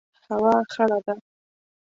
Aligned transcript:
هوا 0.27 0.55
خړه 0.71 0.97
ده 1.05 1.13